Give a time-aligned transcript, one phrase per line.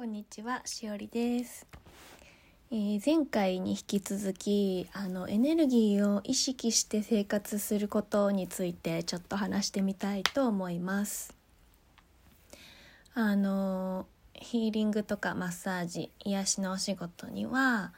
[0.00, 1.66] こんにちは、しおりです。
[2.70, 11.36] えー前回に引き続きあのエネルギーを意識して生活することについてちょっと話してみたいと思います。
[13.12, 17.92] あのヒーリングとかマッサージ癒しのお仕事には、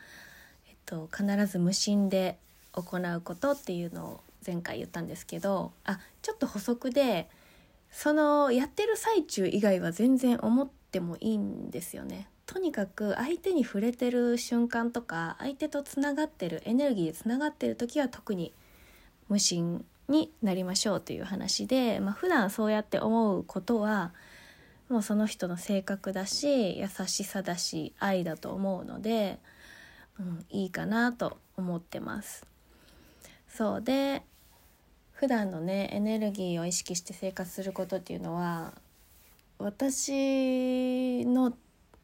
[0.69, 2.37] えっと、必ず無心で
[2.73, 7.29] 行うことっていうのを前回言ったんですけどあちょっと補足で
[7.93, 12.29] そのやってる最中以外は全然思ってもいいんですよね。
[12.46, 18.52] とにかく相手に触れてる瞬間とか相手とつながってるエネルギーでつながってる時は特に
[19.28, 24.12] 無心になりましょうという話で、まあ普段そうやって思うことは
[24.88, 29.38] もうその人の性格だし優しさだし愛だと思うので、
[30.18, 32.46] うん、いいかなと思ってます。
[33.48, 34.23] そうで
[35.12, 38.73] 普段のねエネルギーを意識して生活することっていうのは
[39.62, 41.57] 私の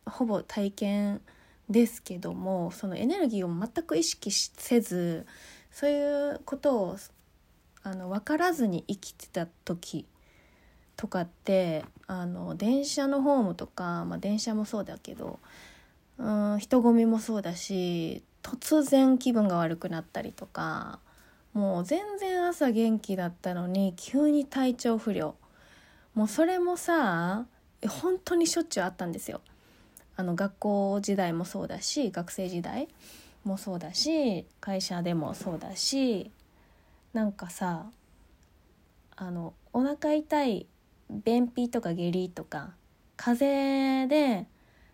[0.07, 1.21] ほぼ体験
[1.69, 5.27] ですけどもそのエネルギーを全く意識せず
[5.71, 6.97] そういうことを
[7.83, 10.07] あの分からずに生きてた時
[10.97, 15.39] とかってあの電車のホームとか、まあ、電車もそうだけど
[16.19, 20.99] うん人混みもそうだし突然気分が悪くなったりとか
[21.55, 25.35] もう全然朝元気だったのに急に体調不良
[26.19, 27.47] もうそれもさ
[27.87, 29.41] 本当にしょっちゅうあったんですよ。
[30.17, 32.89] あの学校時代もそうだし学生時代
[33.45, 36.33] もそうだし会社でもそうだし
[37.13, 37.87] なんかさ
[39.15, 40.67] あのお腹痛い
[41.09, 42.73] 便秘とか下痢とか
[43.17, 44.49] 風邪で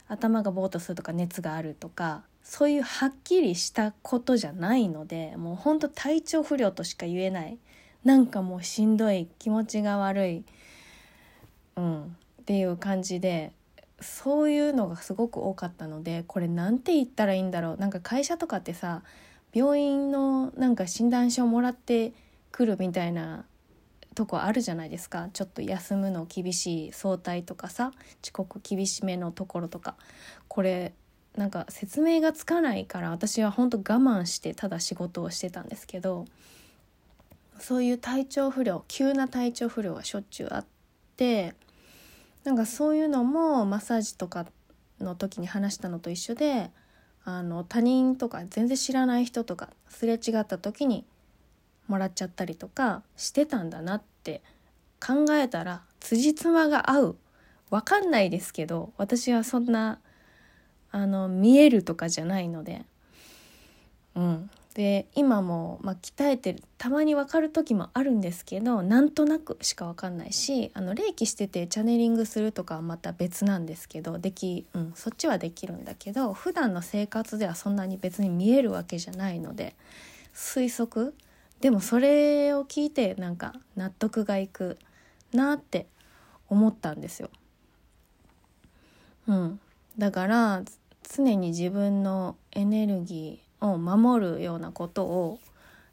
[0.08, 7.56] 頭がぼーっとするとか熱があるとかそういうはっきりしたことじゃないのでもうほんと体調不良としか言えない
[8.04, 10.44] なんかもうしんどい気持ちが悪い、
[11.76, 13.52] うん、っていう感じで
[14.00, 17.76] そういうのがすごく多かったのでこれなんて言ったらいいんだろう。
[17.78, 19.02] なんか会社とかってさ
[19.52, 22.12] 病院のなんか診断書をもらって
[22.50, 23.44] くるみたいな
[24.14, 25.28] とこあるじゃないですか。
[25.32, 29.96] ちょっと休むの厳しい早退とかさ遅刻厳しめのところとか。
[30.48, 30.92] これ
[31.36, 36.26] なんか説明がつかないから私は本当我慢してただ仕事をしてたんですけど
[37.58, 40.66] そういう体調不良急な体調不良がしょっちゅうあっ
[41.16, 41.54] て
[42.44, 44.46] なんかそういうのもマッサージとか
[45.00, 46.70] の時に話したのと一緒で
[47.24, 51.06] あの他人とか全然知らない人とかすれ違った時に
[51.88, 54.42] もらっちゃったりとかしてたんだなって
[55.04, 57.16] 考えたら辻褄が合う？
[57.70, 60.00] わかんないですけど私はそんな
[60.90, 62.84] あの見えるとかじゃないので。
[64.14, 64.50] うん。
[64.74, 79.76] で今も、まあ、鍛えてるたまに分かる時もあるんですけどなんとなくしか分かんないしあの霊気しててチャネリングするとかはまた別なんですけどでき、うん、そっちはできるんだけど普段の生活ではそんなに別に見えるわけじゃないので
[80.34, 81.14] 推測
[81.60, 84.78] でもそれを聞いてなんか納得がいく
[85.32, 85.86] なって
[86.48, 87.30] 思ったんですよ。
[89.26, 89.60] うん、
[89.96, 90.62] だから
[91.02, 95.38] 常に自分のエネルギーを守るようなことを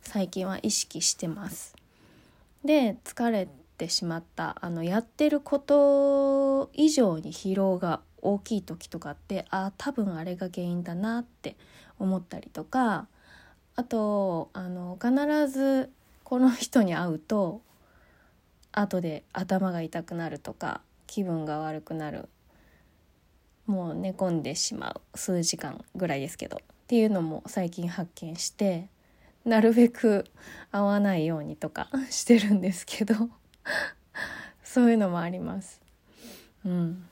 [0.02, 1.76] 最近は意識してます。
[2.66, 11.56] で疲れてしまったあのやってること以上に疲労が大きい時とかってああ多分あれが原因だなって
[11.98, 13.08] 思ったりとか
[13.76, 15.90] あとあの必ず
[16.24, 17.62] この人に会うと
[18.72, 22.30] 後で頭が痛くなるとか気分が悪くなる。
[23.68, 25.18] もう寝込んでしまう。
[25.18, 26.62] 数時間ぐらいですけど。
[26.92, 28.90] っていうのも最近発見して
[29.46, 30.26] なるべく
[30.74, 33.30] 会わないようにとか してるんですけど
[34.62, 35.80] そういうのもあります。
[36.66, 37.08] うん。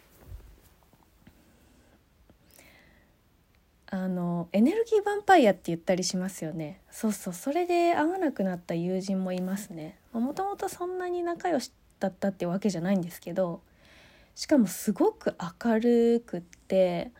[3.87, 6.81] あのエネルギーヴァンパイアって言ったりしますよね。
[6.91, 7.33] そうそう。
[7.33, 9.97] それで会わなくなった友人もいますね。
[10.11, 13.61] もともとそんなに仲良しだったってわけじゃないんですけど
[14.35, 17.11] しかもすごく明るくって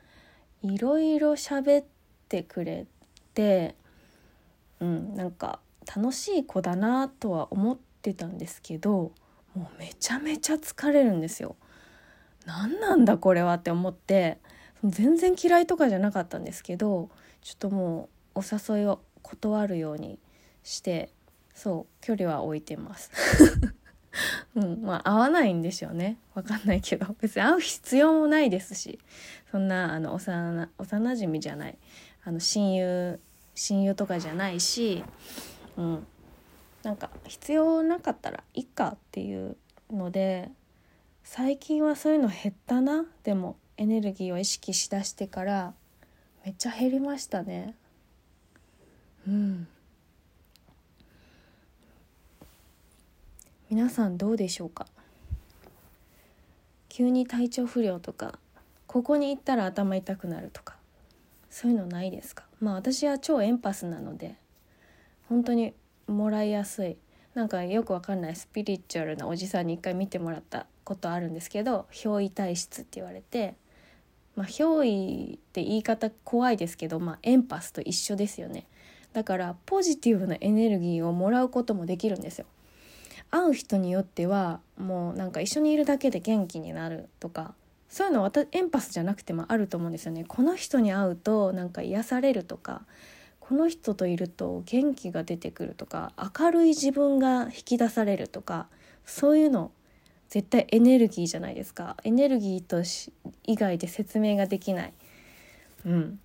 [0.62, 1.99] いろいろ喋って
[2.30, 2.86] てくれ
[3.34, 3.76] て
[4.80, 5.60] うんなんか
[5.96, 9.12] 楽しい子だなとは思ってたんですけど
[9.56, 11.56] もうめちゃめちゃ疲れるんですよ。
[12.46, 14.40] 何なんだこれはって思って
[14.84, 17.10] 全然嫌いとかじゃなかったんですけど
[17.42, 20.20] ちょっともうお誘いを断るように
[20.64, 21.10] して
[21.54, 23.12] そう距離は置いてます。
[24.56, 29.00] うん、まあ合わないんでしょうねわかんないけど別に会う必要もないですし
[29.52, 31.78] そんなあの幼幼馴染じゃない
[32.24, 33.20] あの親友
[33.56, 35.04] 親友とかじゃないし、
[35.78, 36.08] うん、
[36.84, 39.58] なんか必要なかったらいいかっていう
[39.92, 40.50] ので
[41.24, 43.06] 最近はそういうの減ったな。
[43.24, 45.74] でもエネルギーを意識しだしてから
[46.46, 47.76] めっちゃ減りましたね。
[49.28, 49.68] うん。
[53.70, 54.88] 皆さんどうでしょうか？
[56.88, 58.40] 急に体調不良とか
[58.88, 60.79] ここに行ったら頭痛くなるとか。
[61.50, 62.46] そういうのないですか？
[62.60, 64.36] まあ私は超エンパスなので
[65.28, 65.74] 本当に
[66.08, 66.98] もらいやすい。
[67.36, 73.54] なんかよくわかんないスピリチュアルなおじさんに一回見てもらったことあるんですけど憑依体質って言われて
[74.36, 78.66] まあ憑依って言い方怖いですけどまあエンパスと一緒ですよね。
[79.14, 82.46] だからポジティブなエネルギーをもらうこともできるんですよ。
[83.32, 87.54] 会う人によってはもうなんか一緒にいるだけで元気になるとか
[87.90, 90.24] そういうのはエンパスじゃなくてもあると思うんですよね。
[90.28, 92.84] この人に会うとなんか癒されるとか
[93.40, 98.68] この人といると元気が出てくるとか明るい自分が引き出されるとか
[99.06, 99.72] そういうの
[100.30, 101.98] 絶対エネルギーじゃないですか。
[102.04, 103.12] エネルギーとし
[103.44, 104.94] 以外で説明ができない。
[105.86, 106.20] うん。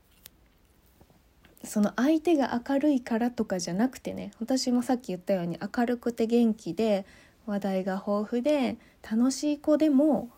[1.64, 7.06] その相手が明るいからとかじゃなくてね私もさっき言ったように明るくて元気で
[7.46, 8.76] 話題が豊富で
[9.10, 10.28] 楽しい子でも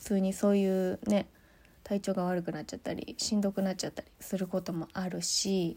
[0.00, 1.26] 普通にそういうね
[1.84, 5.76] 体調が悪くなっちゃったりしんどくなっちゃったりすることもあるし、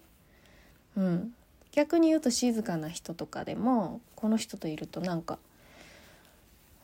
[0.96, 1.34] うん、
[1.74, 5.40] 逆に言うと静かな人とかでもこの人といるとなんか、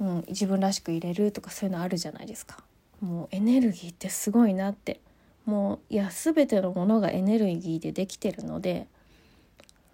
[0.02, 2.58] うん、自分らしくいれるとかそういうのあるじゃないですか。
[3.00, 5.00] もうエネルギーってすごいなって
[5.46, 8.88] もういや全てのものがエネルギーでできてるので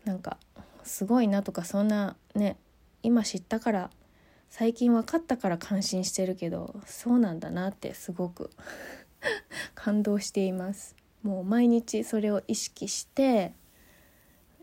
[0.03, 0.37] なんか
[0.83, 2.57] すごいなとかそんなね
[3.03, 3.91] 今知ったから
[4.49, 8.51] 最近分かったから感心してるけどそうなんだなってすごく
[9.75, 10.95] 感動しています。
[11.23, 13.53] もう毎日それを意識して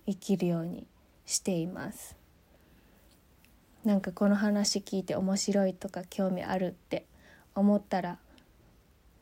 [0.07, 0.87] 生きるように
[1.27, 2.17] しています。
[3.85, 7.05] なんかこの話聞いて面白いとか興味あるって
[7.55, 8.19] 思ったら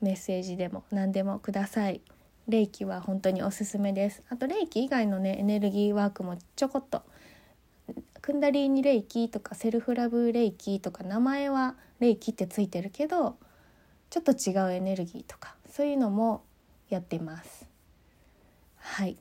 [0.03, 2.03] メッセージでも何でもください。
[2.47, 4.23] 霊気は本当におすすめです。
[4.29, 7.03] あと霊気以外のねエネルギーワークもちょこっと
[8.31, 13.37] クンダリーニ霊気とかセルフラブ霊気とか名前は霊気ってついてるけど
[14.09, 16.45] ちょっと違うエネルギーとかそういうのも
[16.91, 17.67] やってます。
[18.77, 19.17] はい。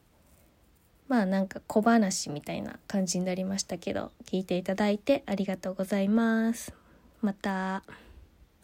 [1.08, 6.72] まあなんか小話みたいな感じになりましたけど聞いていただいてありがとうございます。
[7.24, 7.82] また。